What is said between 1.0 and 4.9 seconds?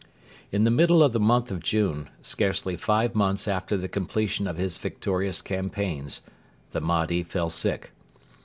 of the month of June, scarcely five months after the completion of his